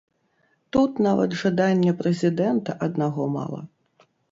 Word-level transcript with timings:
Тут 0.77 1.01
нават 1.07 1.35
жадання 1.41 1.95
прэзідэнта 2.01 2.77
аднаго 2.89 3.31
мала. 3.39 3.61